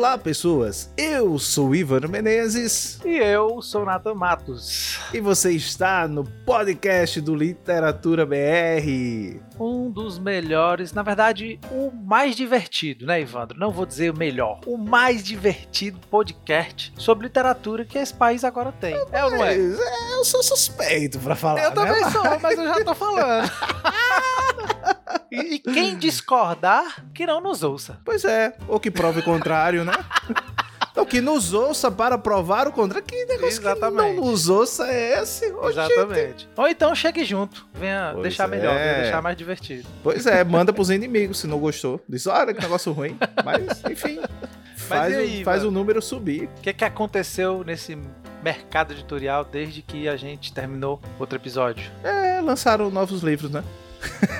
[0.00, 0.90] Olá, pessoas.
[0.96, 2.98] Eu sou Ivan Menezes.
[3.04, 4.98] E eu sou Nathan Matos.
[5.12, 9.42] E você está no podcast do Literatura BR.
[9.60, 13.58] Um dos melhores, na verdade, o mais divertido, né, Ivandro?
[13.58, 14.60] Não vou dizer o melhor.
[14.66, 18.94] O mais divertido podcast sobre literatura que esse país agora tem.
[19.12, 19.54] É ou não é?
[19.54, 21.62] é eu sou suspeito pra falar.
[21.62, 21.74] Eu né?
[21.74, 23.50] também sou, mas eu já tô falando.
[25.30, 27.98] e, e quem discordar, que não nos ouça.
[28.04, 29.92] Pois é, ou que prove o contrário, né?
[30.92, 33.06] Então, que nos ouça para provar o contrário.
[33.06, 34.10] Que negócio Exatamente.
[34.10, 35.46] que não nos ouça é esse?
[35.52, 35.92] Ô, gente.
[35.92, 36.48] Exatamente.
[36.56, 37.66] Ou então chegue junto.
[37.72, 38.46] Venha Pois deixar é.
[38.48, 39.88] melhor, venha deixar mais divertido.
[40.02, 42.02] Pois é, manda pros inimigos se não gostou.
[42.08, 43.16] Diz, olha que negócio ruim.
[43.44, 44.20] Mas, enfim,
[44.76, 46.50] faz, e aí, o, faz o número subir.
[46.58, 47.96] O que, que aconteceu nesse
[48.42, 51.90] mercado editorial desde que a gente terminou outro episódio?
[52.02, 53.62] É, lançaram novos livros, né?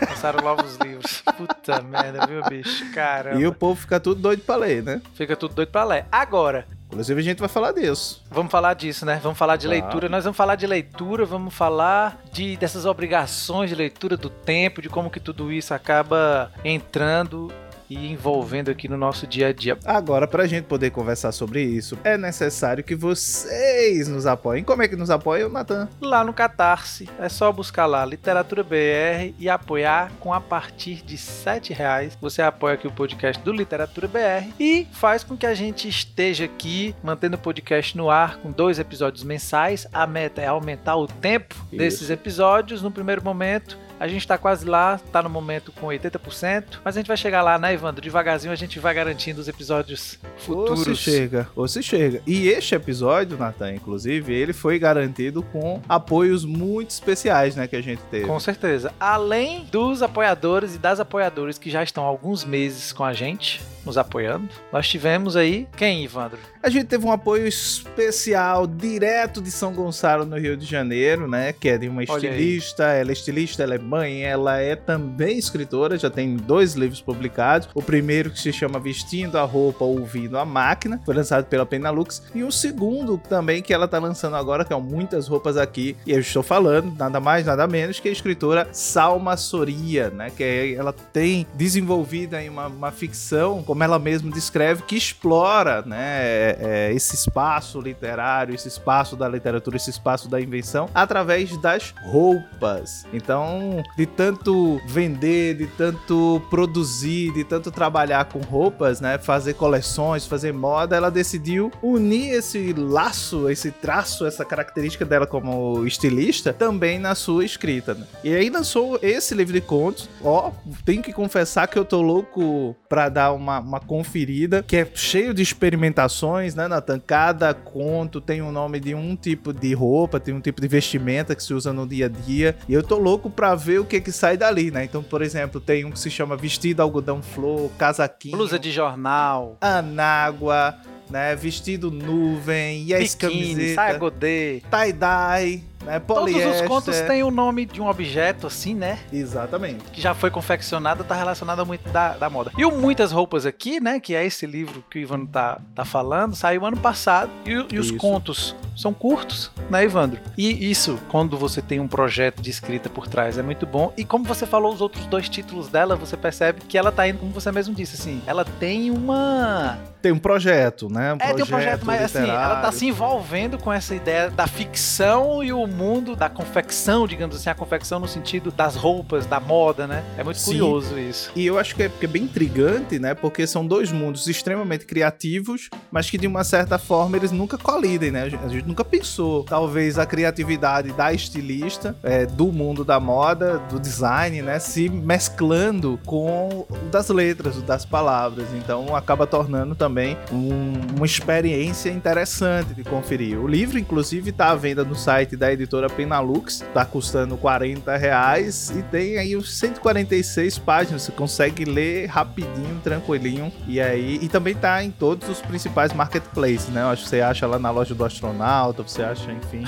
[0.09, 1.23] Lançaram novos livros.
[1.37, 2.91] Puta merda, viu, bicho?
[2.93, 3.41] Caramba.
[3.41, 5.01] E o povo fica tudo doido pra ler, né?
[5.15, 6.05] Fica tudo doido pra ler.
[6.11, 8.21] Agora, Inclusive, a gente vai falar disso.
[8.29, 9.21] vamos falar disso, né?
[9.23, 9.81] Vamos falar de Claro.
[9.81, 10.09] leitura.
[10.09, 14.89] Nós vamos falar de leitura, vamos falar de dessas obrigações de leitura do tempo, de
[14.89, 17.53] como que tudo isso acaba entrando
[17.91, 19.77] e envolvendo aqui no nosso dia a dia.
[19.85, 24.63] Agora, pra gente poder conversar sobre isso, é necessário que vocês nos apoiem.
[24.63, 25.89] Como é que nos apoiam, Natan?
[26.01, 31.19] Lá no Catarse, é só buscar lá Literatura BR e apoiar com a partir de
[31.19, 32.17] 7 reais.
[32.21, 36.45] Você apoia aqui o podcast do Literatura BR e faz com que a gente esteja
[36.45, 39.87] aqui mantendo o podcast no ar com dois episódios mensais.
[39.93, 41.77] A meta é aumentar o tempo Isso.
[41.77, 43.77] desses episódios no primeiro momento.
[44.01, 47.43] A gente tá quase lá, tá no momento com 80%, mas a gente vai chegar
[47.43, 48.01] lá, né, Evandro?
[48.01, 50.99] Devagarzinho a gente vai garantindo os episódios Ou se futuros.
[50.99, 52.23] chega, ou se chega.
[52.27, 57.83] E este episódio, Natan, inclusive, ele foi garantido com apoios muito especiais, né, que a
[57.83, 58.27] gente teve.
[58.27, 58.91] Com certeza.
[58.99, 63.61] Além dos apoiadores e das apoiadoras que já estão há alguns meses com a gente,
[63.85, 66.39] nos apoiando, nós tivemos aí quem, Ivandro?
[66.63, 71.55] A gente teve um apoio especial direto de São Gonçalo, no Rio de Janeiro, né?
[71.55, 72.85] Que é de uma estilista.
[72.85, 77.67] Ela é estilista, ela é mãe, ela é também escritora, já tem dois livros publicados.
[77.75, 82.23] O primeiro que se chama Vestindo a Roupa, Ouvindo a Máquina, foi lançado pela Penalux.
[82.35, 85.97] E o segundo também que ela tá lançando agora, que é Muitas Roupas Aqui.
[86.07, 90.31] E eu estou falando, nada mais, nada menos, que a escritora Salma Soria, né?
[90.37, 95.81] Que é- ela tem desenvolvido aí uma, uma ficção, como ela mesma descreve, que explora,
[95.87, 96.50] né?
[96.59, 101.95] É, é, esse espaço literário, esse espaço da literatura, esse espaço da invenção, através das
[102.05, 103.05] roupas.
[103.13, 109.19] Então, de tanto vender, de tanto produzir, de tanto trabalhar com roupas, né?
[109.19, 115.87] Fazer coleções, fazer moda, ela decidiu unir esse laço, esse traço, essa característica dela como
[115.87, 117.95] estilista também na sua escrita.
[117.95, 118.07] Né?
[118.25, 120.09] E aí lançou esse livro de contos.
[120.23, 120.53] Ó,
[120.85, 125.35] tenho que confessar que eu tô louco pra dar uma, uma conferida, que é cheio
[125.35, 126.99] de experimentações, né, Nathan?
[126.99, 131.35] Cada conto tem o nome de um tipo de roupa, tem um tipo de vestimenta
[131.35, 132.57] que se usa no dia a dia.
[132.69, 134.85] E eu tô louco pra ver o que que sai dali, né?
[134.85, 139.57] Então, por exemplo, tem um que se chama vestido algodão flor, casaquinho, Blusa de jornal,
[139.61, 140.77] anágua,
[141.09, 141.35] né?
[141.37, 144.63] Vestido nuvem, e as biquíni, saia camisetas, godê.
[144.71, 145.99] tie-dye, né?
[145.99, 148.99] Todos os contos têm o nome de um objeto, assim, né?
[149.13, 149.85] Exatamente.
[149.93, 152.53] Que já foi confeccionado, tá relacionado muito da, da moda.
[152.57, 153.99] E o Muitas Roupas aqui, né?
[153.99, 157.31] Que é esse livro que o Ivan tá, tá falando, saiu ano passado.
[157.47, 160.21] E, e os contos são curtos, né, Ivandro?
[160.37, 163.93] E isso, quando você tem um projeto de escrita por trás, é muito bom.
[163.97, 167.19] E como você falou os outros dois títulos dela, você percebe que ela tá indo,
[167.19, 169.79] como você mesmo disse, assim, ela tem uma.
[170.01, 171.13] Tem um projeto, né?
[171.13, 174.47] Um É, tem um projeto, mas assim, ela tá se envolvendo com essa ideia da
[174.47, 179.39] ficção e o mundo da confecção, digamos assim, a confecção no sentido das roupas, da
[179.39, 180.03] moda, né?
[180.17, 180.53] É muito Sim.
[180.53, 181.31] curioso isso.
[181.37, 183.15] E eu acho que é, que é bem intrigante, né?
[183.15, 188.11] Porque são dois mundos extremamente criativos, mas que de uma certa forma eles nunca colidem,
[188.11, 188.23] né?
[188.23, 193.01] A gente, a gente nunca pensou, talvez, a criatividade da estilista, é, do mundo da
[193.01, 194.59] moda, do design, né?
[194.59, 198.47] Se mesclando com o das letras, das palavras.
[198.55, 203.39] Então acaba tornando também um- uma experiência interessante de conferir.
[203.39, 208.71] O livro, inclusive, tá à venda no site da editora Penalux, tá custando 40 reais
[208.71, 214.55] e tem aí os 146 páginas, você consegue ler rapidinho, tranquilinho, e aí, e também
[214.55, 217.95] tá em todos os principais marketplaces, né, eu acho que você acha lá na loja
[217.95, 219.65] do astronauta, você acha, enfim,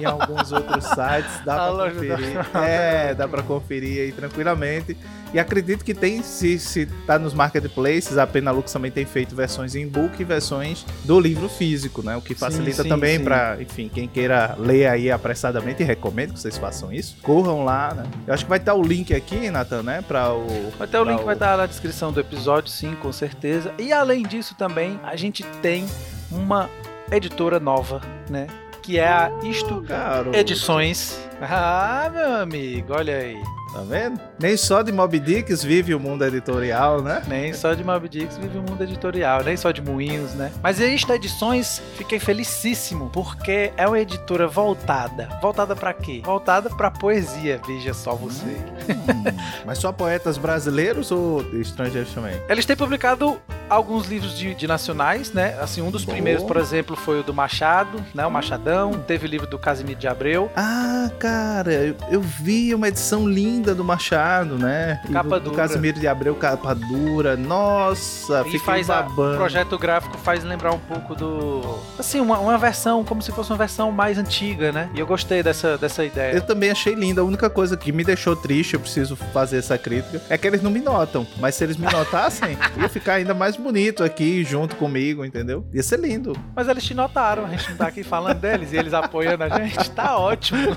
[0.00, 2.70] em alguns outros sites, dá A pra loja do conferir, astronauta.
[2.70, 4.96] é, dá pra conferir aí tranquilamente,
[5.34, 9.74] e acredito que tem, se, se tá nos marketplaces, a Penalux também tem feito versões
[9.74, 12.16] em e-book e versões do livro físico, né?
[12.16, 13.24] O que facilita sim, também sim.
[13.24, 17.16] para, enfim, quem queira ler aí apressadamente e recomendo que vocês façam isso.
[17.20, 18.04] Corram lá, né?
[18.28, 20.02] Eu acho que vai estar o link aqui, Nathan, né?
[20.06, 20.70] Para o.
[20.78, 21.24] Vai ter o link, o...
[21.24, 23.74] vai estar na descrição do episódio, sim, com certeza.
[23.76, 25.84] E além disso também, a gente tem
[26.30, 26.70] uma
[27.10, 28.46] editora nova, né?
[28.82, 29.84] Que é a Isto
[30.30, 31.18] oh, Edições.
[31.40, 33.42] Ah, meu amigo, olha aí.
[33.74, 34.20] Tá vendo?
[34.38, 37.24] Nem só de Mob Dicks vive o mundo editorial, né?
[37.26, 40.52] Nem só de Mob Dicks vive o mundo editorial, nem só de Moinhos, né?
[40.62, 45.28] Mas esta Edições, fiquei felicíssimo, porque é uma editora voltada.
[45.40, 46.20] Voltada para quê?
[46.24, 48.44] Voltada para poesia, veja só você.
[48.44, 49.24] Hum,
[49.64, 52.40] mas só poetas brasileiros ou estrangeiros também?
[52.48, 53.40] Eles têm publicado
[53.70, 55.56] alguns livros de, de nacionais, né?
[55.60, 56.14] Assim, um dos Boa.
[56.14, 58.26] primeiros, por exemplo, foi o do Machado, né?
[58.26, 58.92] O Machadão.
[58.92, 60.50] Teve o livro do Casimiro de Abreu.
[60.54, 65.00] Ah, cara, eu, eu vi uma edição linda linda do Machado, né?
[65.10, 65.40] Capa do, dura.
[65.40, 67.34] do Casimiro de Abreu, capa dura.
[67.34, 69.34] Nossa, e faz babando.
[69.34, 71.78] o projeto gráfico faz lembrar um pouco do.
[71.98, 74.90] Assim, uma, uma versão, como se fosse uma versão mais antiga, né?
[74.94, 76.34] E eu gostei dessa, dessa ideia.
[76.34, 77.22] Eu também achei linda.
[77.22, 80.62] A única coisa que me deixou triste, eu preciso fazer essa crítica, é que eles
[80.62, 81.26] não me notam.
[81.38, 85.66] Mas se eles me notassem, ia ficar ainda mais bonito aqui junto comigo, entendeu?
[85.72, 86.36] Ia ser lindo.
[86.54, 89.48] Mas eles te notaram, a gente não tá aqui falando deles e eles apoiando a
[89.48, 89.90] gente.
[89.92, 90.76] Tá ótimo.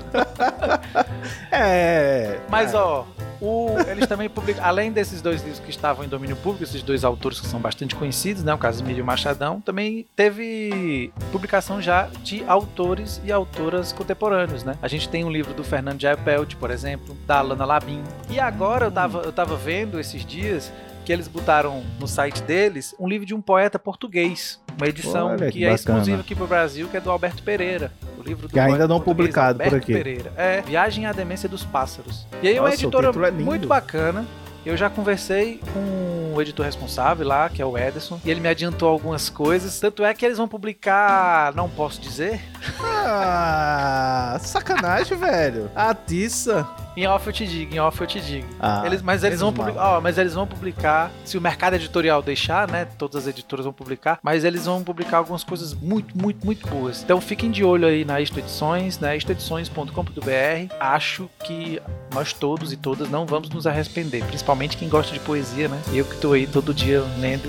[1.52, 2.38] é.
[2.48, 3.04] Mas, ó,
[3.40, 7.04] o, eles também publicam, além desses dois livros que estavam em domínio público, esses dois
[7.04, 12.08] autores que são bastante conhecidos, né, o Casimiro e o Machadão, também teve publicação já
[12.22, 14.76] de autores e autoras contemporâneos, né?
[14.82, 18.02] A gente tem um livro do Fernando Jaepelt, por exemplo, da Alana Labim.
[18.28, 20.72] E agora eu tava, eu tava vendo esses dias
[21.04, 25.46] que eles botaram no site deles um livro de um poeta português, uma edição Olha,
[25.46, 27.90] que, que é exclusiva aqui pro Brasil, que é do Alberto Pereira.
[28.28, 29.92] Livro do que ainda não publicado Alberto por aqui.
[29.92, 30.32] Pereira.
[30.36, 32.26] É Viagem à Demência dos Pássaros.
[32.42, 34.26] E aí é uma editora é muito bacana.
[34.66, 38.48] Eu já conversei com o editor responsável lá, que é o Ederson, e ele me
[38.48, 39.80] adiantou algumas coisas.
[39.80, 42.40] Tanto é que eles vão publicar, não posso dizer.
[42.80, 45.70] Ah, sacanagem, velho.
[45.74, 46.66] Atiça.
[46.98, 48.48] Em off eu te digo, em off eu te digo.
[48.58, 52.68] Ah, eles, mas, eles vão publicar, mas eles vão publicar, se o mercado editorial deixar,
[52.68, 52.86] né?
[52.98, 57.00] Todas as editoras vão publicar, mas eles vão publicar algumas coisas muito, muito, muito boas.
[57.04, 59.16] Então fiquem de olho aí na Isto Edições, né?
[59.16, 60.74] istoedições.com.br.
[60.80, 61.80] Acho que
[62.12, 65.80] nós todos e todas não vamos nos arrepender, principalmente quem gosta de poesia, né?
[65.92, 67.48] Eu que tô aí todo dia lendo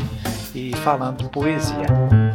[0.53, 2.28] e falando poesia.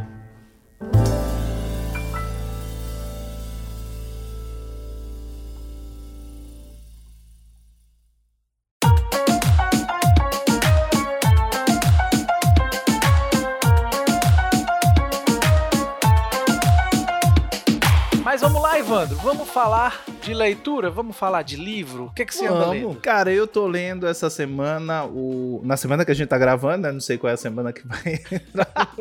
[18.84, 20.90] Evandro, vamos falar de leitura?
[20.90, 22.04] Vamos falar de livro?
[22.04, 22.64] O que, que você vamos.
[22.64, 22.94] anda lendo?
[22.96, 25.62] Cara, eu tô lendo essa semana, o...
[25.64, 26.92] na semana que a gente tá gravando, né?
[26.92, 28.94] Não sei qual é a semana que vai entrar.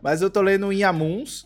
[0.00, 1.44] Mas eu tô lendo Inhamuns,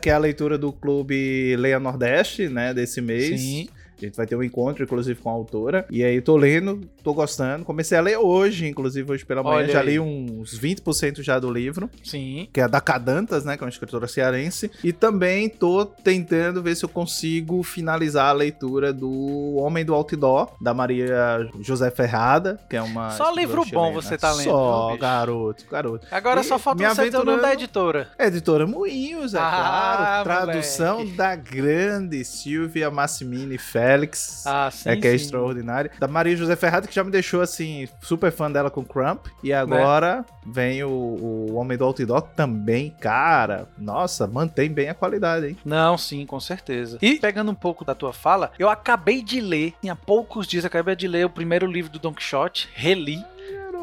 [0.00, 2.72] que é a leitura do clube Leia Nordeste, né?
[2.72, 3.40] Desse mês.
[3.40, 3.68] Sim.
[4.00, 5.86] A gente vai ter um encontro, inclusive, com a autora.
[5.90, 7.64] E aí, tô lendo, tô gostando.
[7.64, 9.56] Comecei a ler hoje, inclusive, hoje pela manhã.
[9.56, 9.90] Olha já aí.
[9.90, 11.90] li uns 20% já do livro.
[12.02, 12.48] Sim.
[12.52, 13.56] Que é da Cadantas, né?
[13.56, 14.70] Que é uma escritora cearense.
[14.82, 20.52] E também tô tentando ver se eu consigo finalizar a leitura do Homem do Outdoor,
[20.60, 23.10] da Maria José Ferrada, que é uma.
[23.10, 23.86] Só livro chilena.
[23.88, 24.44] bom você tá lendo.
[24.44, 26.06] Só, garoto, garoto.
[26.10, 28.08] Agora e só falta você dizer o nome da editora.
[28.18, 30.24] Editora Moinhos, é ah, claro.
[30.24, 31.16] Tradução moleque.
[31.16, 34.44] da grande Silvia Massimini Ferro Félix.
[34.46, 35.16] Ah, sim, é que é sim.
[35.16, 35.90] extraordinária.
[35.98, 39.26] Da Maria José Ferrado, que já me deixou, assim, super fã dela com Crump.
[39.42, 40.24] E agora né?
[40.46, 43.68] vem o, o Homem do Outdoor também, cara.
[43.76, 45.58] Nossa, mantém bem a qualidade, hein?
[45.64, 46.98] Não, sim, com certeza.
[47.02, 50.94] E pegando um pouco da tua fala, eu acabei de ler, há poucos dias, acabei
[50.94, 53.24] de ler o primeiro livro do Don Quixote, reli.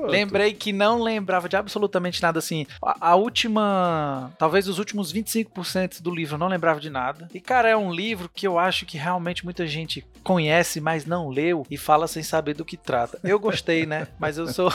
[0.09, 2.65] Lembrei que não lembrava de absolutamente nada assim.
[2.83, 4.31] A, a, última.
[4.37, 7.27] Talvez os últimos 25% do livro eu não lembrava de nada.
[7.33, 11.29] E, cara, é um livro que eu acho que realmente muita gente conhece, mas não
[11.29, 13.19] leu e fala sem saber do que trata.
[13.23, 14.07] Eu gostei, né?
[14.19, 14.73] Mas eu sou.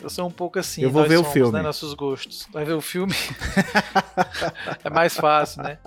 [0.00, 0.82] Eu sou um pouco assim.
[0.82, 1.52] Eu vou ver somos, o filme.
[1.52, 2.48] Né, nossos gostos.
[2.52, 3.14] Vai ver o filme?
[4.82, 5.78] é mais fácil, né?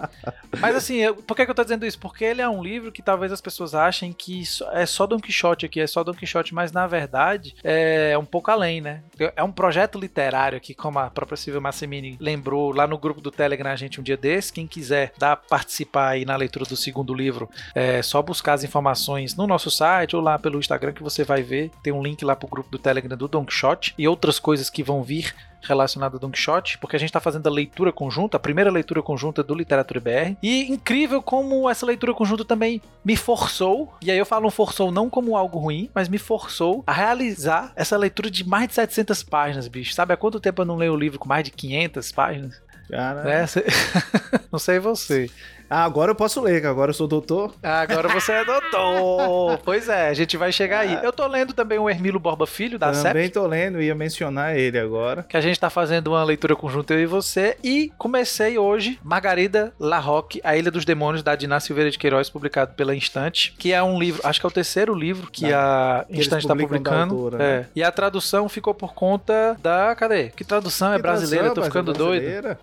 [0.60, 2.00] Mas assim, eu, por que, que eu tô dizendo isso?
[2.00, 5.66] Porque ele é um livro que talvez as pessoas achem que é só Don Quixote
[5.66, 9.04] aqui, é só Don Quixote, mas na verdade é um pouco além, né?
[9.36, 13.32] É um projeto literário aqui, como a própria Silvia Massimini lembrou lá no grupo do
[13.32, 14.54] Telegram a gente um dia desse.
[14.54, 19.36] Quem quiser dar participar aí na leitura do segundo livro, é só buscar as informações
[19.36, 21.72] no nosso site ou lá pelo Instagram que você vai ver.
[21.84, 23.94] Tem um link lá pro grupo do Telegram do Don Quixote.
[23.98, 27.48] E outras coisas que vão vir relacionado a Don Quixote, porque a gente está fazendo
[27.48, 30.38] a leitura conjunta, a primeira leitura conjunta do Literatura BR.
[30.42, 35.10] E incrível como essa leitura conjunta também me forçou, e aí eu falo forçou não
[35.10, 39.68] como algo ruim, mas me forçou a realizar essa leitura de mais de 700 páginas,
[39.68, 39.94] bicho.
[39.94, 42.62] Sabe há quanto tempo eu não leio o livro com mais de 500 páginas?
[42.90, 43.30] Cara.
[43.30, 43.46] É,
[44.52, 45.30] não sei você.
[45.70, 47.54] Ah, agora eu posso ler, agora eu sou doutor.
[47.62, 49.60] Agora você é doutor.
[49.66, 51.00] pois é, a gente vai chegar aí.
[51.04, 53.34] Eu tô lendo também o Hermilo Borba Filho, da Também CEP.
[53.34, 55.24] tô lendo, ia mencionar ele agora.
[55.24, 57.58] Que a gente tá fazendo uma leitura conjunta eu e você.
[57.64, 62.74] E comecei hoje Margarida Larroque, A Ilha dos Demônios, da Diná Silveira de Queiroz, publicado
[62.74, 63.54] pela Instante.
[63.58, 67.16] Que é um livro, acho que é o terceiro livro que a Instante tá publicando.
[67.16, 67.60] autora, é.
[67.60, 67.66] né?
[67.76, 69.96] E a tradução ficou por conta da.
[69.96, 70.30] Cadê?
[70.30, 71.46] Que tradução é Que brasileira?
[71.46, 72.58] tradução, Tô ficando é doido.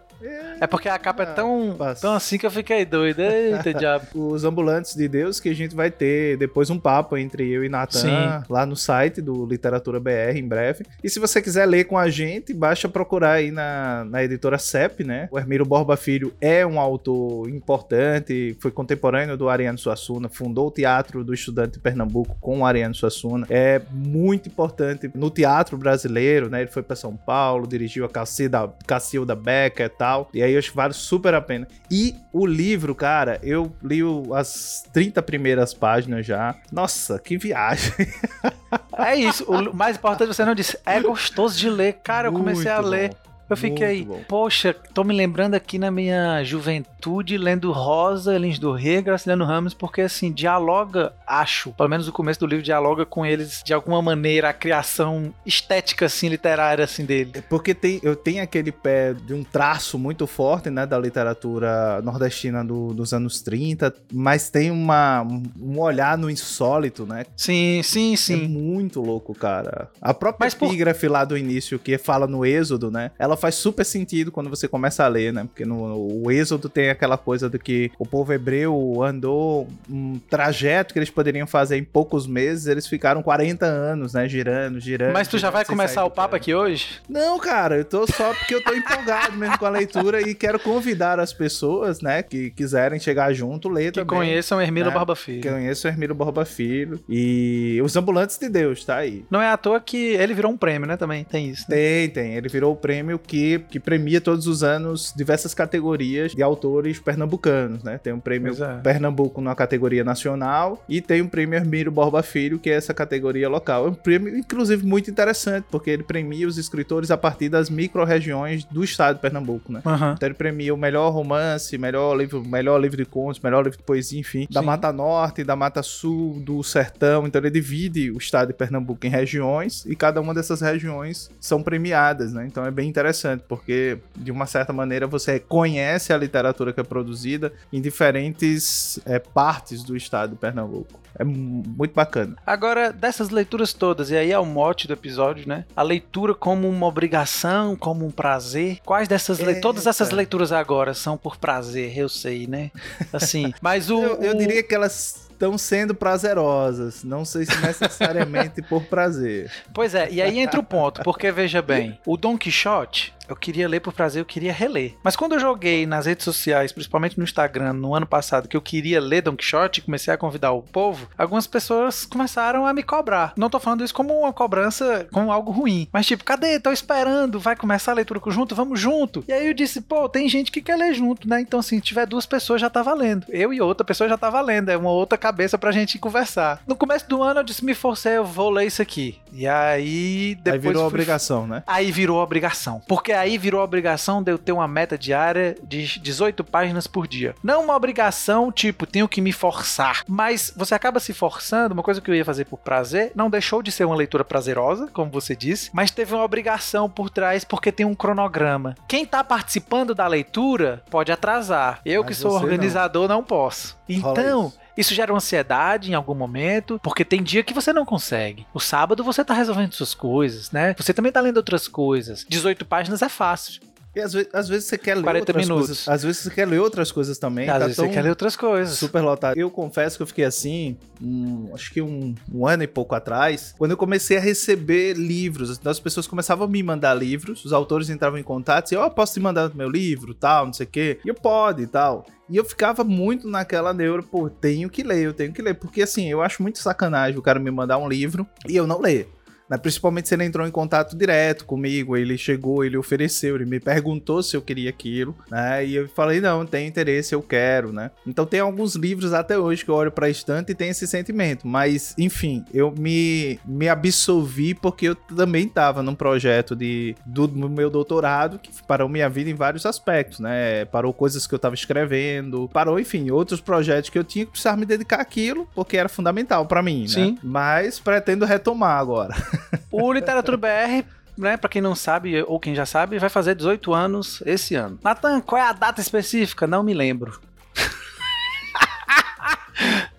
[0.61, 2.01] É porque a capa é tão, Rapaz.
[2.01, 3.21] tão assim que eu fiquei doido.
[3.21, 4.07] Eita, diabo.
[4.15, 7.69] Os Ambulantes de Deus, que a gente vai ter depois um papo entre eu e
[7.69, 8.45] Natan Sim.
[8.49, 10.85] lá no site do Literatura BR em breve.
[11.03, 15.05] E se você quiser ler com a gente, basta procurar aí na, na editora CEP,
[15.05, 15.29] né?
[15.31, 20.71] O Hermílio Borba Filho é um autor importante, foi contemporâneo do Ariano Suassuna, fundou o
[20.71, 23.47] Teatro do Estudante de Pernambuco com o Ariano Suassuna.
[23.51, 26.61] É muito importante no teatro brasileiro, né?
[26.61, 30.12] Ele foi para São Paulo, dirigiu a Cacilda, Cacilda Becker e tal.
[30.33, 31.67] E aí eu acho que vale super a pena.
[31.91, 34.01] E o livro, cara, eu li
[34.35, 36.55] as 30 primeiras páginas já.
[36.71, 37.93] Nossa, que viagem.
[38.97, 39.45] É isso.
[39.45, 40.79] O mais importante você não disse.
[40.87, 41.99] É gostoso de ler.
[42.03, 43.11] Cara, eu comecei a ler.
[43.11, 48.73] bom, Eu fiquei, poxa, tô me lembrando aqui na minha juventude, lendo Rosa, Lins do
[48.73, 53.27] Rei, Graciliano Ramos, porque assim, dialoga, acho, pelo menos o começo do livro dialoga com
[53.27, 57.33] eles de alguma maneira, a criação estética, assim, literária, assim, dele.
[57.35, 62.01] É Porque tem, eu tenho aquele pé de um traço muito forte, né, da literatura
[62.03, 65.27] nordestina do- dos anos 30, mas tem uma,
[65.61, 67.25] um olhar no insólito, né?
[67.37, 68.49] Sim, sim, É sim.
[68.49, 69.89] muito louco, cara.
[70.01, 73.11] A própria Mas por- epígrafe lá do início, que fala no Êxodo, né?
[73.19, 75.45] Ela faz super sentido quando você começa a ler, né?
[75.45, 75.83] Porque no
[76.25, 81.11] o Êxodo tem aquela coisa do que o povo hebreu andou um trajeto que eles
[81.11, 84.29] poderiam fazer em poucos meses, eles ficaram 40 anos, né?
[84.29, 85.13] Girando, girando.
[85.13, 87.01] Mas tu já vai começar o papo aqui hoje?
[87.09, 90.59] Não, cara, eu tô só porque eu tô empolgado mesmo com a leitura e quero
[90.59, 94.07] convidar as pessoas, né, que quiserem chegar junto, ler Que também.
[94.19, 94.95] conheçam Hermílio né?
[94.95, 95.51] Barba Que Filho.
[95.53, 99.25] conheço o Hermílio Borba Filho e os Ambulantes de Deus, tá aí.
[99.31, 100.97] Não é à toa que ele virou um prêmio, né?
[100.97, 101.65] Também tem isso.
[101.69, 101.77] né?
[101.77, 102.35] Tem, tem.
[102.35, 107.83] Ele virou o prêmio que, que premia todos os anos diversas categorias de autores pernambucanos,
[107.83, 107.99] né?
[107.99, 108.81] Tem um prêmio é.
[108.81, 113.49] Pernambuco na categoria nacional e tem um prêmio Hermílio Borba Filho, que é essa categoria
[113.49, 113.87] local.
[113.87, 118.65] É um prêmio, inclusive, muito interessante, porque ele premia os escritores a partir das micro-regiões
[118.65, 119.81] do estado de Pernambuco, né?
[119.85, 120.15] Aham.
[120.17, 123.85] Então ele premia o melhor romance, melhor livro, melhor livro de contos, melhor livro de
[123.85, 124.67] poesia, enfim, da Sim.
[124.67, 127.27] Mata Norte, da Mata Sul, do Sertão.
[127.27, 131.63] Então ele divide o estado de Pernambuco em regiões e cada uma dessas regiões são
[131.63, 132.47] premiadas, né?
[132.47, 133.12] Então é bem interessante,
[133.49, 139.19] porque de uma certa maneira você conhece a literatura que é produzida em diferentes é,
[139.19, 141.01] partes do estado de Pernambuco.
[141.19, 142.37] É mu- muito bacana.
[142.47, 145.67] Agora, dessas leituras todas, e aí é o mote do episódio, né?
[145.77, 148.79] A leitura como uma obrigação, como um prazer.
[148.85, 149.49] Quais dessas le...
[149.51, 149.61] Eita.
[149.61, 152.71] Todas essas leituras agora são por prazer, eu sei, né?
[153.13, 154.03] Assim, mas o.
[154.03, 159.51] Eu, eu diria que elas estão sendo prazerosas, não sei se necessariamente por prazer.
[159.75, 163.69] Pois é, e aí entra o ponto, porque veja bem, o Don Quixote, eu queria
[163.69, 164.95] ler por prazer, eu queria reler.
[165.03, 168.61] Mas quando eu joguei nas redes sociais, principalmente no Instagram, no ano passado, que eu
[168.61, 172.83] queria ler Don Quixote e comecei a convidar o povo, algumas pessoas começaram a me
[172.83, 173.33] cobrar.
[173.37, 175.89] Não tô falando isso como uma cobrança, como algo ruim.
[175.93, 176.61] Mas tipo, cadê?
[176.61, 179.25] Tô esperando, vai começar a leitura junto, vamos junto.
[179.27, 181.41] E aí eu disse, pô, tem gente que quer ler junto, né?
[181.41, 183.27] Então assim, se tiver duas pessoas já tá valendo.
[183.29, 186.63] Eu e outra pessoa já tá valendo, é uma outra cabeça pra gente conversar.
[186.67, 189.19] No começo do ano eu disse, me forcei, eu vou ler isso aqui.
[189.33, 191.63] E aí depois Aí virou fui obrigação, né?
[191.67, 192.83] Aí virou obrigação.
[192.87, 197.35] Porque aí virou obrigação de eu ter uma meta diária de 18 páginas por dia.
[197.43, 200.03] Não uma obrigação, tipo, tenho que me forçar.
[200.07, 203.63] Mas você acaba se forçando, uma coisa que eu ia fazer por prazer, não deixou
[203.63, 207.73] de ser uma leitura prazerosa, como você disse, mas teve uma obrigação por trás porque
[207.73, 208.75] tem um cronograma.
[208.87, 211.81] Quem tá participando da leitura pode atrasar.
[211.85, 212.45] Eu Mas que sou você não.
[212.45, 213.77] organizador não, posso.
[213.89, 214.95] Então, isso.
[214.95, 218.47] gera ansiedade em algum momento, porque tem dia que você não consegue.
[218.53, 220.75] O sábado você tá resolvendo suas coisas, né?
[220.79, 222.27] Você também tá lendo outras coisas.
[222.29, 223.61] 18 páginas é fácil.
[223.95, 225.67] E às vezes, às vezes você quer ler 40 outras minutos.
[225.67, 225.89] coisas.
[225.89, 227.49] Às vezes você quer ler outras coisas também.
[227.49, 228.79] Às tá vezes você quer ler outras coisas.
[228.79, 229.37] super lotado.
[229.37, 233.55] Eu confesso que eu fiquei assim, um, acho que um, um ano e pouco atrás,
[233.59, 235.59] quando eu comecei a receber livros.
[235.59, 238.83] Então as pessoas começavam a me mandar livros, os autores entravam em contato e diziam,
[238.83, 240.99] ó, posso te mandar meu livro, tal, não sei o quê.
[241.05, 242.07] E eu pode e tal.
[242.31, 245.55] E eu ficava muito naquela neura, pô, tenho que ler, eu tenho que ler.
[245.55, 248.81] Porque assim, eu acho muito sacanagem o cara me mandar um livro e eu não
[248.81, 249.13] ler.
[249.57, 254.23] Principalmente se ele entrou em contato direto comigo, ele chegou, ele ofereceu, ele me perguntou
[254.23, 255.65] se eu queria aquilo, né?
[255.65, 257.91] E eu falei, não, tem interesse, eu quero, né?
[258.07, 261.47] Então tem alguns livros até hoje que eu olho pra estante e tem esse sentimento,
[261.47, 267.71] mas enfim, eu me, me absolvi porque eu também tava num projeto de, do meu
[267.71, 270.65] doutorado que parou minha vida em vários aspectos, né?
[270.67, 274.57] Parou coisas que eu tava escrevendo, parou, enfim, outros projetos que eu tinha que precisar
[274.57, 276.89] me dedicar àquilo porque era fundamental para mim, né?
[276.89, 277.13] Sim.
[277.13, 277.19] né?
[277.23, 279.15] Mas pretendo retomar agora.
[279.71, 280.85] O Literatura BR
[281.17, 284.79] né, pra quem não sabe, ou quem já sabe, vai fazer 18 anos esse ano.
[284.83, 286.47] Natan, qual é a data específica?
[286.47, 287.21] Não me lembro.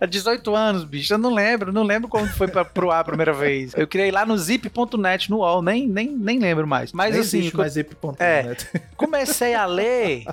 [0.04, 1.14] Há 18 anos, bicho.
[1.14, 3.72] Eu não lembro, não lembro como foi pra, pro ar a primeira vez.
[3.74, 6.92] Eu criei lá no zip.net no UOL, nem, nem, nem lembro mais.
[6.92, 7.50] Mas nem assim.
[7.54, 8.20] mais zip.net.
[8.20, 8.58] É,
[8.98, 10.26] comecei a ler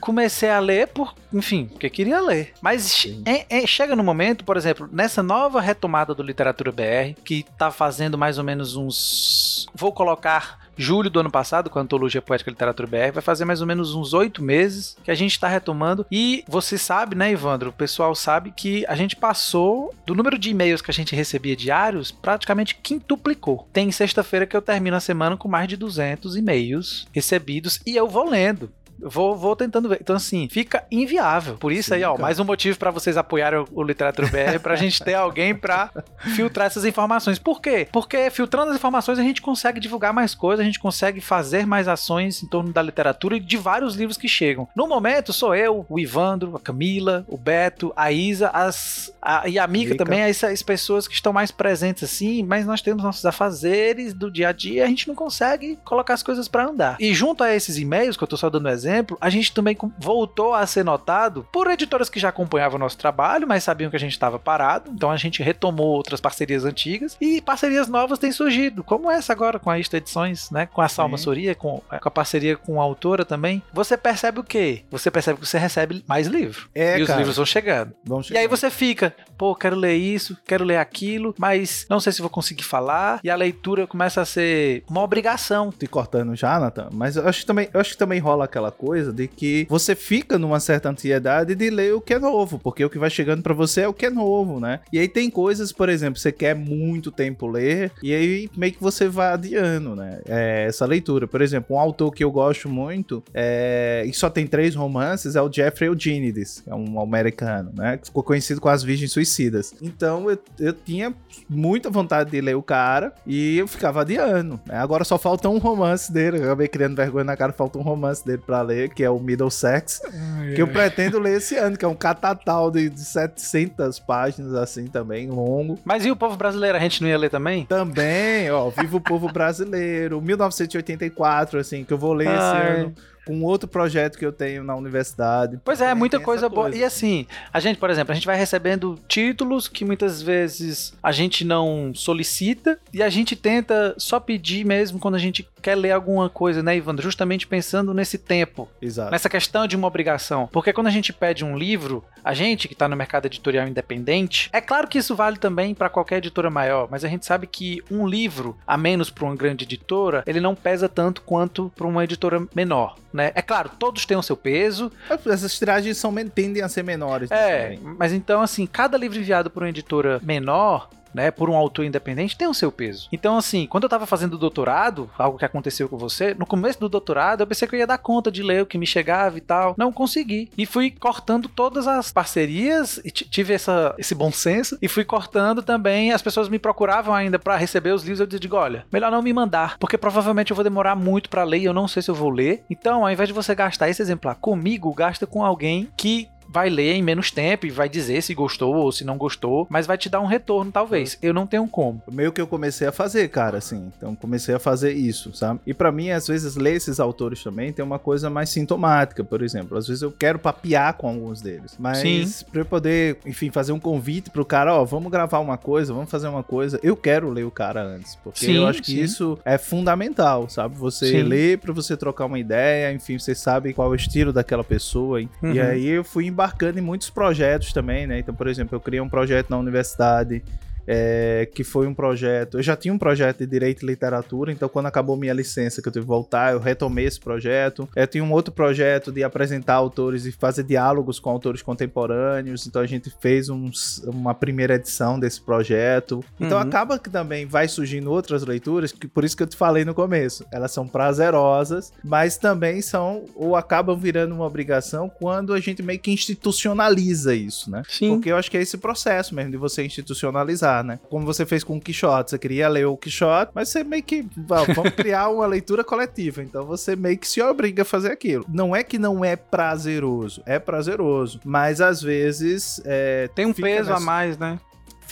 [0.00, 2.52] comecei a ler por, enfim, porque queria ler.
[2.60, 7.44] Mas é, é, chega no momento, por exemplo, nessa nova retomada do Literatura BR, que
[7.56, 9.66] tá fazendo mais ou menos uns.
[9.74, 13.44] Vou colocar julho do ano passado, com a Antologia Poética e Literatura BR, vai fazer
[13.44, 16.06] mais ou menos uns oito meses que a gente está retomando.
[16.10, 17.70] E você sabe, né, Ivandro?
[17.70, 21.56] O pessoal sabe que a gente passou do número de e-mails que a gente recebia
[21.56, 23.68] diários, praticamente quintuplicou.
[23.72, 28.08] Tem sexta-feira que eu termino a semana com mais de 200 e-mails recebidos e eu
[28.08, 28.70] vou lendo.
[29.00, 29.98] Vou, vou tentando ver.
[30.00, 31.56] Então, assim, fica inviável.
[31.56, 32.22] Por isso Sim, aí, ó, cara.
[32.22, 35.90] mais um motivo para vocês apoiarem o, o Literatura BR, pra gente ter alguém pra
[36.34, 37.38] filtrar essas informações.
[37.38, 37.88] Por quê?
[37.90, 41.88] Porque filtrando as informações a gente consegue divulgar mais coisas, a gente consegue fazer mais
[41.88, 44.68] ações em torno da literatura e de vários livros que chegam.
[44.74, 49.58] No momento, sou eu, o Ivandro, a Camila, o Beto, a Isa, as, a, e
[49.58, 54.14] a Mica também, essas pessoas que estão mais presentes assim, mas nós temos nossos afazeres
[54.14, 56.96] do dia a dia, a gente não consegue colocar as coisas para andar.
[57.00, 59.76] E junto a esses e-mails, que eu tô só dando exemplo, exemplo, a gente também
[59.98, 63.96] voltou a ser notado por editoras que já acompanhavam o nosso trabalho, mas sabiam que
[63.96, 64.90] a gente estava parado.
[64.90, 69.58] Então a gente retomou outras parcerias antigas e parcerias novas têm surgido, como essa agora
[69.58, 70.66] com a Ista Edições, né?
[70.66, 71.24] Com a Salma Sim.
[71.24, 73.62] Soria, com, com, a parceria com a autora também.
[73.72, 74.82] Você percebe o quê?
[74.90, 76.68] Você percebe que você recebe mais livro.
[76.74, 77.12] É, e cara.
[77.12, 77.92] os livros vão chegando.
[78.04, 78.40] vão chegando.
[78.40, 82.20] E aí você fica, pô, quero ler isso, quero ler aquilo, mas não sei se
[82.20, 83.20] vou conseguir falar.
[83.22, 85.70] E a leitura começa a ser uma obrigação.
[85.70, 88.71] Te cortando já, Nathan, mas eu acho que também, eu acho que também rola aquela
[88.72, 92.84] coisa de que você fica numa certa ansiedade de ler o que é novo, porque
[92.84, 94.80] o que vai chegando para você é o que é novo, né?
[94.92, 98.82] E aí tem coisas, por exemplo, você quer muito tempo ler e aí meio que
[98.82, 100.20] você vai adiando, né?
[100.26, 101.26] É, essa leitura.
[101.26, 105.42] Por exemplo, um autor que eu gosto muito é, e só tem três romances é
[105.42, 107.96] o Jeffrey Eugenides, é um americano, né?
[107.96, 109.74] Que ficou conhecido com as Virgens Suicidas.
[109.82, 111.14] Então eu, eu tinha
[111.48, 114.60] muita vontade de ler o cara e eu ficava adiando.
[114.66, 114.76] Né?
[114.76, 118.24] Agora só falta um romance dele, eu acabei criando vergonha na cara, falta um romance
[118.24, 120.00] dele para ler que é o Middlesex,
[120.38, 124.54] ai, que eu pretendo ler esse ano, que é um catatal de, de 700 páginas,
[124.54, 125.78] assim, também, longo.
[125.84, 127.66] Mas e o povo brasileiro, a gente não ia ler também?
[127.66, 132.34] Também, ó, Viva o Povo Brasileiro, 1984, assim, que eu vou ler ai.
[132.34, 132.94] esse ano
[133.24, 135.58] com outro projeto que eu tenho na universidade.
[135.64, 136.62] Pois é, muita coisa boa.
[136.62, 136.78] Coisa.
[136.78, 141.12] E assim, a gente, por exemplo, a gente vai recebendo títulos que muitas vezes a
[141.12, 145.92] gente não solicita e a gente tenta só pedir mesmo quando a gente quer ler
[145.92, 146.96] alguma coisa, né, Ivan?
[146.98, 148.68] Justamente pensando nesse tempo.
[148.80, 149.12] Exato.
[149.12, 150.48] Nessa questão de uma obrigação.
[150.52, 154.50] Porque quando a gente pede um livro, a gente que está no mercado editorial independente,
[154.52, 157.82] é claro que isso vale também para qualquer editora maior, mas a gente sabe que
[157.90, 162.02] um livro, a menos para uma grande editora, ele não pesa tanto quanto para uma
[162.02, 163.32] editora menor né?
[163.34, 164.90] É claro, todos têm o seu peso.
[165.26, 167.30] Essas tiragens são, tendem a ser menores.
[167.30, 171.84] É, mas então, assim, cada livro enviado por uma editora menor né, por um autor
[171.84, 173.08] independente, tem o seu peso.
[173.12, 176.80] Então, assim, quando eu tava fazendo o doutorado, algo que aconteceu com você, no começo
[176.80, 179.38] do doutorado eu pensei que eu ia dar conta de ler o que me chegava
[179.38, 179.74] e tal.
[179.76, 180.50] Não consegui.
[180.56, 185.62] E fui cortando todas as parcerias, e tive essa, esse bom senso, e fui cortando
[185.62, 186.12] também.
[186.12, 188.20] As pessoas me procuravam ainda para receber os livros.
[188.20, 191.58] Eu digo, olha, melhor não me mandar, porque provavelmente eu vou demorar muito para ler
[191.58, 192.64] e eu não sei se eu vou ler.
[192.70, 196.92] Então, ao invés de você gastar esse exemplar comigo, gasta com alguém que vai ler
[196.92, 200.08] em menos tempo e vai dizer se gostou ou se não gostou, mas vai te
[200.10, 201.18] dar um retorno, talvez.
[201.22, 202.02] Eu não tenho como.
[202.10, 203.90] Meio que eu comecei a fazer, cara, assim.
[203.96, 205.60] Então comecei a fazer isso, sabe?
[205.66, 209.42] E para mim, às vezes, ler esses autores também tem uma coisa mais sintomática, por
[209.42, 209.78] exemplo.
[209.78, 211.76] Às vezes eu quero papear com alguns deles.
[211.78, 212.44] Mas Sim.
[212.50, 216.10] pra eu poder, enfim, fazer um convite pro cara, ó, vamos gravar uma coisa, vamos
[216.10, 218.16] fazer uma coisa, eu quero ler o cara antes.
[218.16, 219.00] Porque sim, eu acho que sim.
[219.00, 220.74] isso é fundamental, sabe?
[220.76, 221.22] Você sim.
[221.22, 225.20] ler pra você trocar uma ideia, enfim, você sabe qual é o estilo daquela pessoa.
[225.42, 225.52] Uhum.
[225.52, 228.18] E aí eu fui embarcando em muitos projetos também, né?
[228.18, 230.42] Então, por exemplo, eu criei um projeto na universidade
[230.86, 232.58] é, que foi um projeto.
[232.58, 235.88] Eu já tinha um projeto de direito e literatura, então quando acabou minha licença, que
[235.88, 237.88] eu tive que voltar, eu retomei esse projeto.
[237.94, 242.82] Eu tinha um outro projeto de apresentar autores e fazer diálogos com autores contemporâneos, então
[242.82, 243.70] a gente fez um,
[244.06, 246.24] uma primeira edição desse projeto.
[246.40, 246.64] Então uhum.
[246.64, 249.94] acaba que também vai surgindo outras leituras, que por isso que eu te falei no
[249.94, 255.82] começo, elas são prazerosas, mas também são ou acabam virando uma obrigação quando a gente
[255.82, 257.82] meio que institucionaliza isso, né?
[257.88, 258.10] Sim.
[258.10, 261.00] Porque eu acho que é esse processo mesmo de você institucionalizar, né?
[261.10, 264.24] Como você fez com o Quixote, você queria ler o Quixote, mas você meio que
[264.36, 268.44] vamos criar uma leitura coletiva, então você meio que se obriga a fazer aquilo.
[268.48, 273.90] Não é que não é prazeroso, é prazeroso, mas às vezes é, tem um peso
[273.90, 273.96] nessa...
[273.96, 274.60] a mais, né?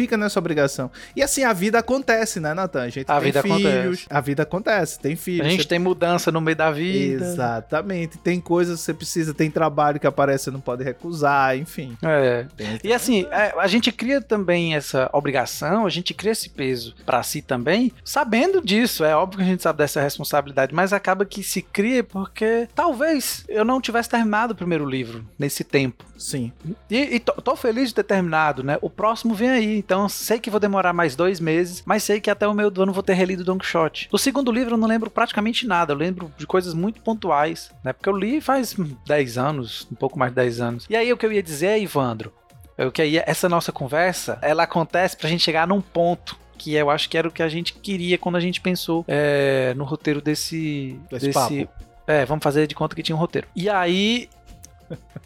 [0.01, 0.91] Fica nessa obrigação.
[1.15, 2.85] E assim, a vida acontece, né, Natan?
[2.85, 4.07] A gente a tem vida filhos, acontece.
[4.09, 5.47] a vida acontece, tem filhos.
[5.47, 7.23] A gente tem mudança no meio da vida.
[7.23, 8.17] Exatamente.
[8.17, 11.99] Tem coisas que você precisa, tem trabalho que aparece, você não pode recusar, enfim.
[12.03, 12.47] É.
[12.83, 17.23] E assim, é, a gente cria também essa obrigação, a gente cria esse peso para
[17.23, 19.05] si também, sabendo disso.
[19.05, 23.45] É óbvio que a gente sabe dessa responsabilidade, mas acaba que se cria porque talvez
[23.49, 26.05] eu não tivesse terminado o primeiro livro nesse tempo.
[26.21, 26.53] Sim.
[26.91, 28.77] E, e tô, tô, feliz de ter terminado, né?
[28.83, 29.83] O próximo vem aí.
[29.91, 32.81] Então sei que vou demorar mais dois meses, mas sei que até o meio do
[32.81, 34.09] ano vou ter relido Don Quixote.
[34.09, 35.93] Do segundo livro eu não lembro praticamente nada.
[35.93, 37.93] Eu lembro de coisas muito pontuais, né?
[37.93, 40.87] Porque eu li faz 10 anos, um pouco mais de 10 anos.
[40.89, 42.33] E aí o que eu ia dizer é, Ivandro,
[42.79, 46.89] o que aí essa nossa conversa, ela acontece pra gente chegar num ponto que eu
[46.89, 50.21] acho que era o que a gente queria quando a gente pensou é, no roteiro
[50.21, 51.01] desse.
[51.11, 51.69] Desse, desse
[52.07, 53.49] É, vamos fazer de conta que tinha um roteiro.
[53.57, 54.29] E aí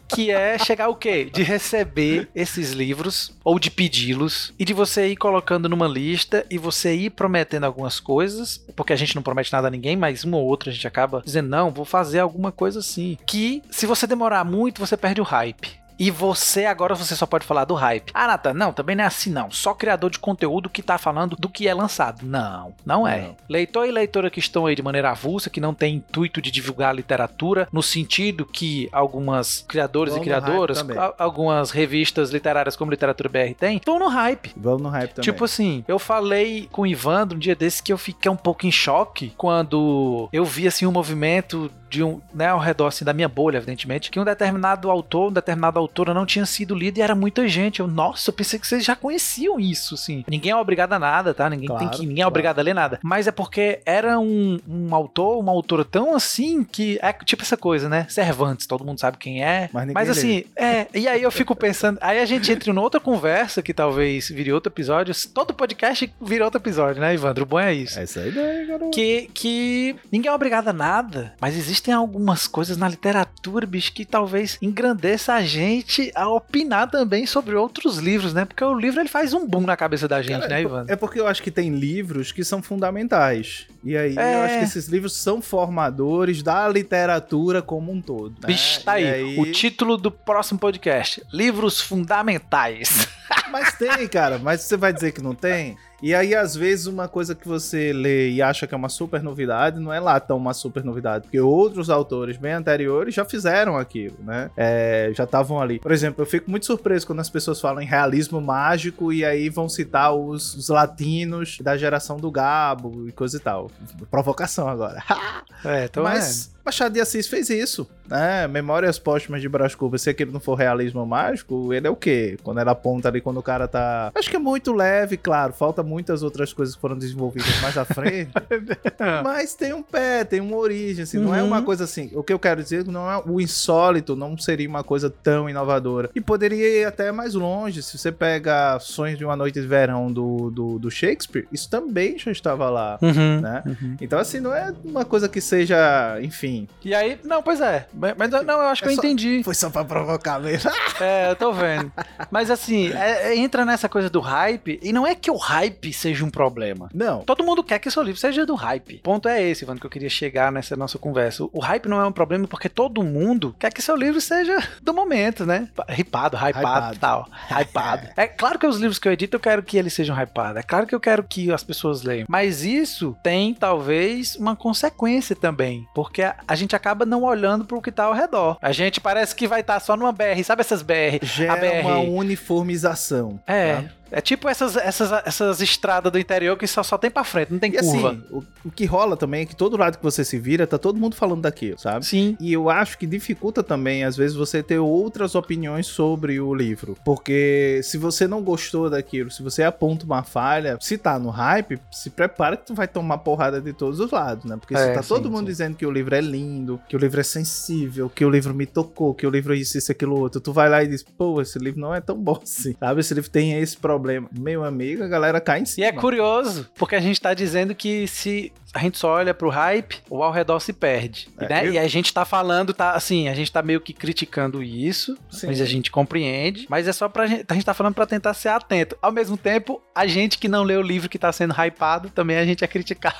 [0.07, 1.25] que é chegar o quê?
[1.25, 6.57] De receber esses livros ou de pedi-los e de você ir colocando numa lista e
[6.57, 10.37] você ir prometendo algumas coisas, porque a gente não promete nada a ninguém, mas uma
[10.37, 13.17] ou outra a gente acaba dizendo não, vou fazer alguma coisa assim.
[13.25, 15.84] Que se você demorar muito, você perde o hype.
[15.97, 18.11] E você agora você só pode falar do hype.
[18.13, 19.49] Ah, Nathan, não, também não é assim não.
[19.51, 22.25] Só criador de conteúdo que tá falando do que é lançado.
[22.25, 23.21] Não, não é.
[23.21, 23.35] Não.
[23.47, 26.89] Leitor e leitora que estão aí de maneira avulsa, que não tem intuito de divulgar
[26.89, 30.85] a literatura, no sentido que algumas criadores Vão e criadoras,
[31.17, 34.53] algumas revistas literárias como Literatura BR tem, estão no hype.
[34.55, 35.31] Vão no hype também.
[35.31, 38.65] Tipo assim, eu falei com o Ivandro um dia desse que eu fiquei um pouco
[38.65, 43.13] em choque quando eu vi assim um movimento de um, né, ao redor assim, da
[43.13, 47.01] minha bolha, evidentemente, que um determinado autor, um determinado autora não tinha sido lido e
[47.01, 47.79] era muita gente.
[47.79, 50.23] Eu, nossa, eu pensei que vocês já conheciam isso, assim.
[50.27, 51.49] Ninguém é obrigado a nada, tá?
[51.49, 52.99] Ninguém claro, tem que, ninguém é obrigado a ler nada.
[53.03, 57.55] Mas é porque era um, um autor, uma autora tão assim que é tipo essa
[57.55, 58.05] coisa, né?
[58.09, 59.69] Cervantes, todo mundo sabe quem é.
[59.71, 60.87] Mas, mas assim, é.
[60.93, 64.51] E aí eu fico pensando, aí a gente entra em outra conversa que talvez vire
[64.51, 65.13] outro episódio.
[65.33, 67.43] Todo podcast vira outro episódio, né, Ivandro?
[67.43, 67.99] O bom é isso.
[67.99, 68.91] Essa é a ideia, garoto.
[68.91, 73.93] Que, que ninguém é obrigado a nada, mas existe existem algumas coisas na literatura, bicho,
[73.93, 75.74] que talvez engrandeça a gente
[76.13, 78.45] a opinar também sobre outros livros, né?
[78.45, 80.85] Porque o livro ele faz um boom na cabeça da gente, Cara, né, Ivan?
[80.87, 83.67] É porque eu acho que tem livros que são fundamentais.
[83.83, 84.35] E aí é...
[84.35, 88.31] eu acho que esses livros são formadores da literatura como um todo.
[88.41, 88.47] Né?
[88.47, 89.07] Bicho, tá aí.
[89.07, 89.39] aí.
[89.39, 93.07] O título do próximo podcast: Livros Fundamentais.
[93.51, 94.37] Mas tem, cara.
[94.37, 95.77] Mas você vai dizer que não tem?
[96.05, 99.23] E aí, às vezes, uma coisa que você lê e acha que é uma super
[99.23, 103.75] novidade, não é lá tão uma super novidade, porque outros autores bem anteriores já fizeram
[103.75, 104.51] aquilo, né?
[104.55, 105.79] É, já estavam ali.
[105.79, 109.49] Por exemplo, eu fico muito surpreso quando as pessoas falam em realismo mágico e aí
[109.49, 113.71] vão citar os, os latinos da geração do Gabo e coisa e tal.
[114.11, 115.03] Provocação agora.
[115.65, 116.45] é, tô Mas.
[116.45, 116.54] Vendo.
[116.65, 118.47] Machado de Assis fez isso, né?
[118.47, 122.37] Memórias Póstumas de Brás Cubas, se aquilo não for realismo mágico, ele é o quê?
[122.41, 124.11] Quando ela aponta ali, quando o cara tá...
[124.15, 127.85] Acho que é muito leve, claro, falta muitas outras coisas que foram desenvolvidas mais à
[127.85, 128.31] frente,
[129.23, 131.25] mas tem um pé, tem uma origem, assim, uhum.
[131.25, 131.65] não é uma uhum.
[131.65, 135.07] coisa assim, o que eu quero dizer não é o insólito, não seria uma coisa
[135.07, 139.61] tão inovadora, e poderia ir até mais longe, se você pega Sonhos de uma Noite
[139.61, 143.41] de Verão do, do, do Shakespeare, isso também já estava lá, uhum.
[143.41, 143.63] né?
[143.67, 143.97] Uhum.
[144.01, 147.87] Então, assim, não é uma coisa que seja, enfim, e aí, não, pois é.
[147.93, 149.41] Mas não, eu acho que é eu só, entendi.
[149.43, 150.71] Foi só pra provocar mesmo.
[150.99, 151.91] é, eu tô vendo.
[152.29, 155.91] Mas assim, é, é, entra nessa coisa do hype, e não é que o hype
[155.93, 156.89] seja um problema.
[156.93, 157.21] Não.
[157.21, 158.95] Todo mundo quer que seu livro seja do hype.
[158.95, 161.47] O ponto é esse, Ivan, que eu queria chegar nessa nossa conversa.
[161.51, 164.93] O hype não é um problema porque todo mundo quer que seu livro seja do
[164.93, 165.69] momento, né?
[165.89, 167.27] Ripado, hypado e tal.
[167.49, 168.09] Hypado.
[168.15, 170.57] é claro que os livros que eu edito eu quero que eles sejam hypados.
[170.57, 172.25] É claro que eu quero que as pessoas leiam.
[172.29, 175.87] Mas isso tem talvez uma consequência também.
[175.93, 178.57] Porque a gente acaba não olhando para o que está ao redor.
[178.61, 181.23] A gente parece que vai estar tá só numa BR, sabe essas BR?
[181.23, 181.87] Gera a BR.
[181.87, 183.39] uma uniformização.
[183.47, 183.75] É.
[183.77, 183.83] Tá?
[184.15, 187.59] É tipo essas, essas, essas estradas do interior que só, só tem pra frente, não
[187.59, 188.11] tem E curva.
[188.11, 190.77] assim, o, o que rola também é que todo lado que você se vira, tá
[190.77, 192.05] todo mundo falando daquilo, sabe?
[192.05, 192.37] Sim.
[192.39, 196.95] E eu acho que dificulta também, às vezes, você ter outras opiniões sobre o livro.
[197.03, 201.77] Porque se você não gostou daquilo, se você aponta uma falha, se tá no hype,
[201.91, 204.55] se prepara que tu vai tomar porrada de todos os lados, né?
[204.55, 205.45] Porque se É, tá todo sim, mundo sim.
[205.47, 208.65] dizendo que o livro é lindo, que o livro é sensível, que o livro me
[208.65, 211.41] tocou, que o livro é isso, isso, aquilo outro, tu vai lá e diz, pô,
[211.41, 213.01] esse livro não é tão bom assim, sabe?
[213.01, 214.04] Esse livro tem esse problema.
[214.31, 215.87] Meu amigo, a galera cai em E cima.
[215.87, 220.01] é curioso, porque a gente tá dizendo que se a gente só olha pro hype,
[220.09, 221.29] o ao redor se perde.
[221.39, 221.67] É, né?
[221.67, 225.17] eu- E a gente tá falando, tá assim, a gente tá meio que criticando isso,
[225.31, 225.47] Sim.
[225.47, 226.65] mas a gente compreende.
[226.69, 227.45] Mas é só pra gente.
[227.47, 228.97] A gente tá falando pra tentar ser atento.
[229.01, 232.37] Ao mesmo tempo, a gente que não lê o livro que tá sendo hypado, também
[232.37, 233.15] a gente é criticar.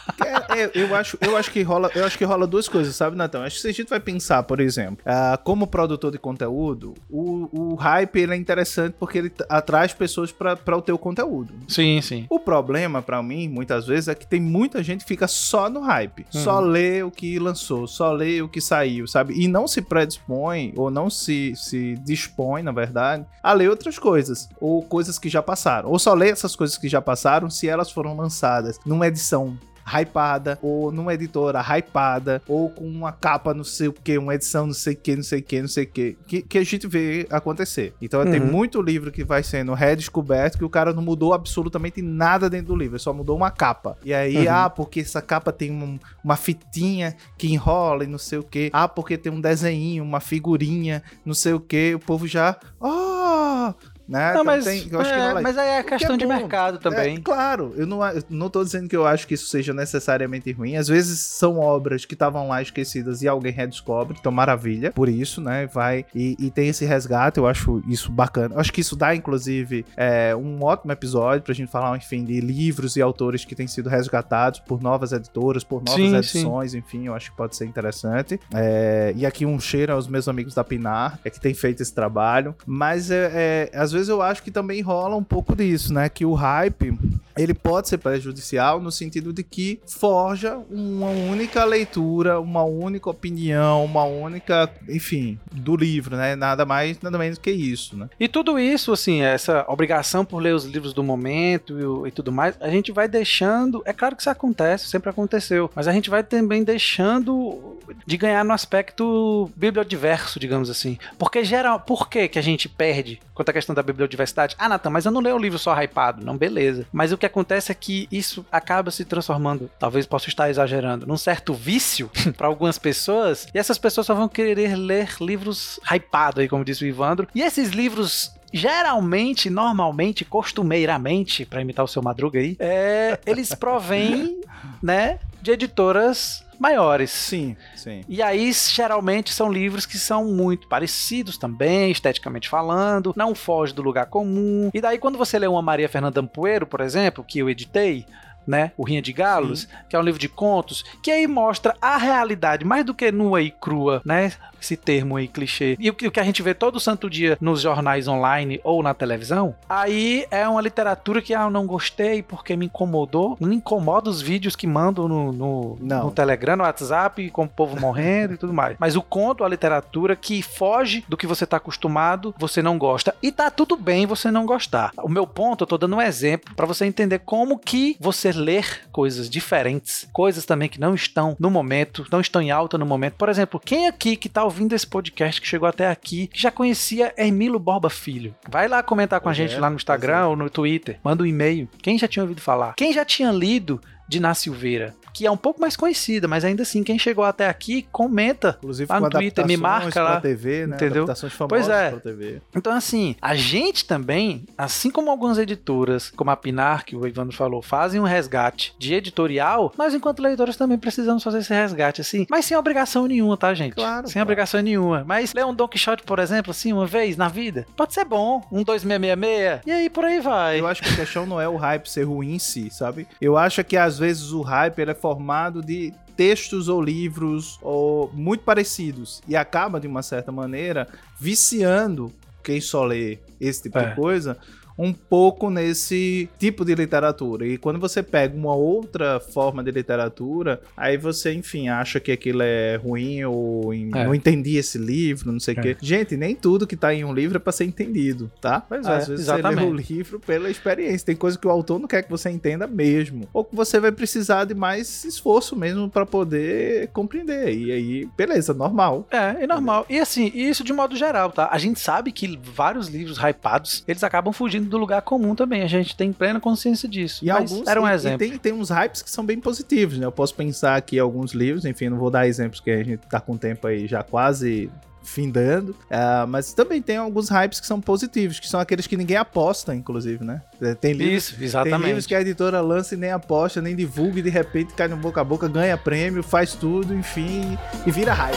[0.49, 3.15] É, é, eu, acho, eu acho que rola, eu acho que rola duas coisas, sabe,
[3.15, 3.41] Natão?
[3.43, 7.71] Acho que se a gente vai pensar, por exemplo, ah, como produtor de conteúdo, o,
[7.71, 11.53] o hype ele é interessante porque ele atrai as pessoas para o teu conteúdo.
[11.67, 12.25] Sim, sim.
[12.29, 15.81] O problema pra mim, muitas vezes, é que tem muita gente que fica só no
[15.81, 19.34] hype, só lê o que lançou, só lê o que saiu, sabe?
[19.39, 24.49] E não se predispõe ou não se, se dispõe, na verdade, a ler outras coisas
[24.60, 27.91] ou coisas que já passaram, ou só lê essas coisas que já passaram se elas
[27.91, 33.88] foram lançadas numa edição hypada, ou numa editora hypada, ou com uma capa não sei
[33.88, 35.88] o que, uma edição não sei o que, não sei o que, não sei o
[35.88, 37.93] que, que, que a gente vê acontecer.
[38.02, 38.52] Então tem Uhum.
[38.52, 42.76] muito livro que vai sendo redescoberto que o cara não mudou absolutamente nada dentro do
[42.76, 43.98] livro, só mudou uma capa.
[44.04, 44.54] E aí, Uhum.
[44.54, 48.69] ah, porque essa capa tem um- uma fitinha que enrola e não sei o que.
[48.74, 51.93] Ah, porque tem um desenho, uma figurinha, não sei o que.
[51.95, 53.74] O povo já, oh,
[54.07, 54.25] né?
[54.33, 56.25] Não, Então mas, tem- eu acho que é, rola mas aí é questão é de
[56.25, 57.17] mercado também.
[57.17, 60.51] é, claro, eu não, eu não tô dizendo que eu acho que isso seja necessariamente
[60.51, 60.75] ruim.
[60.75, 64.91] Às vezes são obras que estavam lá esquecidas e alguém redescobre, então maravilha.
[64.91, 65.67] Por isso, né?
[65.67, 68.55] Vai e, e tem esse resgate, eu acho isso bacana.
[68.55, 72.39] Eu acho que isso dá, inclusive, é, um ótimo episódio pra gente falar, enfim, de
[72.39, 77.07] livros e autores que têm sido resgatados por novas editoras, por novas Sim, edições, enfim,
[77.07, 78.39] eu acho que pode ser interessante.
[78.53, 81.93] É, e aqui um cheiro aos meus amigos da Pinar, é que tem feito esse
[81.93, 82.55] trabalho.
[82.65, 86.10] Mas é, é, às vezes eu acho que também rola um pouco disso, né?
[86.10, 86.97] Que o hype
[87.38, 93.84] ele pode ser prejudicial no sentido de que forja uma única leitura, uma única opinião,
[93.84, 96.36] uma única, enfim, do livro, né?
[96.36, 98.10] Nada mais, nada menos que isso, né?
[98.19, 102.12] E tudo isso, assim, essa obrigação por ler os livros do momento e, o- e
[102.12, 103.82] tudo mais, a gente vai deixando.
[103.86, 108.43] É claro que isso acontece, sempre aconteceu, mas a gente vai também deixando de ganhar
[108.43, 110.98] no aspecto bibliodiverso, digamos assim.
[111.17, 114.56] Porque geral, por que, que a gente perde quanto à questão da bibliodiversidade?
[114.58, 116.24] Ah, Natan, mas eu não leio um livro só hypado.
[116.26, 116.86] Não, beleza.
[116.91, 121.17] Mas o que acontece é que isso acaba se transformando, talvez possa estar exagerando, num
[121.17, 126.47] certo vício para algumas pessoas, e essas pessoas só vão querer ler livros hypados aí,
[126.47, 127.27] como disse o Ivandro.
[127.33, 134.41] E esses livros geralmente, normalmente, costumeiramente, para imitar o seu Madruga aí, é, eles provêm,
[134.81, 137.12] né, de editoras maiores.
[137.12, 138.03] Sim, sim.
[138.10, 143.81] E aí, geralmente, são livros que são muito parecidos também, esteticamente falando, não foge do
[143.81, 144.71] lugar comum.
[144.73, 148.05] E daí, quando você lê uma Maria Fernanda Ampuero, por exemplo, que eu editei,
[148.47, 151.97] né, o Rinha de Galos, que é um livro de contos, que aí mostra a
[151.97, 154.31] realidade, mais do que nua e crua, né,
[154.65, 158.08] esse termo aí clichê, e o que a gente vê todo santo dia nos jornais
[158.08, 162.65] online ou na televisão, aí é uma literatura que ah, eu não gostei porque me
[162.65, 167.49] incomodou, não incomoda os vídeos que mandam no, no, no Telegram, no WhatsApp, com o
[167.49, 168.75] povo morrendo e tudo mais.
[168.80, 173.15] Mas o conto, a literatura que foge do que você tá acostumado, você não gosta.
[173.21, 174.91] E tá tudo bem você não gostar.
[174.97, 178.82] O meu ponto, eu tô dando um exemplo para você entender como que você ler
[178.91, 183.13] coisas diferentes, coisas também que não estão no momento, não estão em alta no momento.
[183.13, 186.49] Por exemplo, quem aqui que tá ouvindo esse podcast, que chegou até aqui, que já
[186.49, 188.33] conhecia Hermilo Borba Filho?
[188.49, 190.25] Vai lá comentar com a gente é, lá no Instagram é.
[190.25, 190.97] ou no Twitter.
[191.03, 191.67] Manda um e-mail.
[191.81, 192.73] Quem já tinha ouvido falar?
[192.75, 194.95] Quem já tinha lido Diná Silveira?
[195.13, 198.55] Que é um pouco mais conhecida, mas ainda assim, quem chegou até aqui, comenta.
[198.57, 200.19] Inclusive Lá no Twitter, me marca lá.
[200.19, 200.75] TV, né?
[200.75, 201.03] Entendeu?
[201.03, 201.91] Adaptações famosas Pois é.
[201.99, 202.41] TV.
[202.53, 207.35] Então, assim, a gente também, assim como algumas editoras, como a Pinar, que o Ivandro
[207.35, 212.27] falou, fazem um resgate de editorial, nós, enquanto leitores, também precisamos fazer esse resgate, assim,
[212.29, 213.73] mas sem obrigação nenhuma, tá, gente?
[213.75, 214.25] Claro, Sem claro.
[214.25, 215.05] obrigação nenhuma.
[215.07, 218.43] Mas ler um Don Quixote, por exemplo, assim, uma vez na vida, pode ser bom.
[218.51, 220.59] Um 2666, e aí por aí vai.
[220.59, 223.07] Eu acho que a questão não é o hype ser ruim em si, sabe?
[223.21, 228.10] Eu acho que às vezes o hype ele é formado de textos ou livros ou
[228.13, 230.88] muito parecidos e acaba de uma certa maneira
[231.19, 232.12] viciando
[232.43, 233.89] quem só lê esse tipo É.
[233.89, 234.38] de coisa
[234.77, 237.47] um pouco nesse tipo de literatura.
[237.47, 242.41] E quando você pega uma outra forma de literatura, aí você, enfim, acha que aquilo
[242.43, 244.05] é ruim ou em, é.
[244.05, 245.61] não entendi esse livro, não sei o é.
[245.61, 245.77] quê.
[245.81, 248.65] Gente, nem tudo que tá em um livro é pra ser entendido, tá?
[248.69, 249.59] Às é, vezes exatamente.
[249.59, 251.05] você lê o livro pela experiência.
[251.05, 253.27] Tem coisa que o autor não quer que você entenda mesmo.
[253.33, 257.53] Ou que você vai precisar de mais esforço mesmo para poder compreender.
[257.55, 259.07] E aí, beleza, normal.
[259.11, 259.85] É, é normal.
[259.89, 261.49] E assim, isso de modo geral, tá?
[261.51, 265.62] A gente sabe que vários livros hypados, eles acabam fugindo do lugar comum também.
[265.62, 267.23] A gente tem plena consciência disso.
[267.23, 268.25] E Mas alguns, era um exemplo.
[268.25, 270.06] E tem, tem uns hypes que são bem positivos, né?
[270.06, 273.19] Eu posso pensar aqui alguns livros, enfim, não vou dar exemplos que a gente tá
[273.19, 274.69] com tempo aí já quase
[275.06, 275.71] findando.
[275.71, 279.73] Uh, mas também tem alguns hypes que são positivos, que são aqueles que ninguém aposta,
[279.73, 280.41] inclusive, né?
[280.62, 281.78] É, tem livros, Isso, exatamente.
[281.78, 284.88] Tem livros que a editora lança e nem aposta, nem divulga, e de repente cai
[284.88, 288.36] no boca a boca, ganha prêmio, faz tudo, enfim, e vira hype.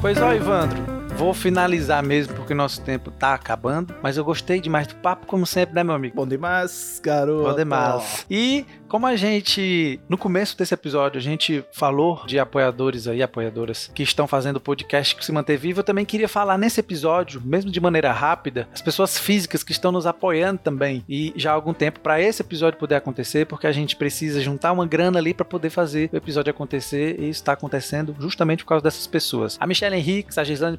[0.00, 4.60] Pois ó, Ivandro, Vou finalizar mesmo porque o nosso tempo tá acabando, mas eu gostei
[4.60, 6.14] demais do papo, como sempre, né, meu amigo?
[6.14, 7.42] Bom demais, garoto.
[7.42, 8.24] Bom demais.
[8.30, 13.90] E como a gente, no começo desse episódio, a gente falou de apoiadores aí, apoiadoras,
[13.92, 17.42] que estão fazendo o podcast que se manter vivo, eu também queria falar nesse episódio,
[17.44, 21.04] mesmo de maneira rápida, as pessoas físicas que estão nos apoiando também.
[21.08, 24.70] E já há algum tempo para esse episódio poder acontecer, porque a gente precisa juntar
[24.70, 28.68] uma grana ali para poder fazer o episódio acontecer, e isso está acontecendo justamente por
[28.68, 29.56] causa dessas pessoas.
[29.58, 30.78] A Michelle Henriques, a Gislane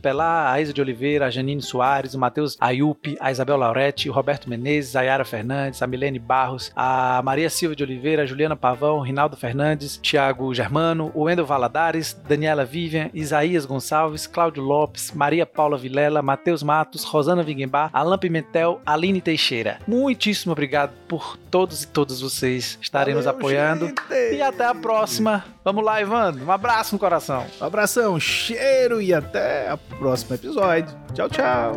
[0.52, 4.50] A Isa de Oliveira, a Janine Soares, o Matheus Ayupi, a Isabel Lauretti, o Roberto
[4.50, 9.02] Menezes, a Yara Fernandes, a Milene Barros, a Maria Silva de Oliveira, Oliveira, Juliana Pavão,
[9.02, 16.22] Rinaldo Fernandes, Thiago Germano, Wendel Valadares, Daniela Vivian, Isaías Gonçalves, Cláudio Lopes, Maria Paula Vilela,
[16.22, 19.80] Matheus Matos, Rosana Vinguembar, Alan Pimentel, Aline Teixeira.
[19.88, 23.88] Muitíssimo obrigado por todos e todas vocês estarem Valeu, nos apoiando.
[23.88, 24.36] Gente.
[24.36, 25.44] E até a próxima.
[25.64, 26.46] Vamos lá, Ivandro.
[26.46, 27.46] Um abraço no coração.
[27.62, 30.96] Um abração, cheiro e até o próximo episódio.
[31.14, 31.76] Tchau, tchau.